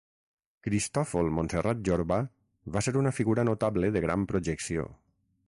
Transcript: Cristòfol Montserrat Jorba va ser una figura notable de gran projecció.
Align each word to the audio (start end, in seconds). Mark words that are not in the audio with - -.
Cristòfol 0.67 1.29
Montserrat 1.39 1.83
Jorba 1.89 2.17
va 2.77 2.83
ser 2.87 2.95
una 3.03 3.13
figura 3.19 3.47
notable 3.53 3.93
de 3.99 4.05
gran 4.09 4.27
projecció. 4.35 4.89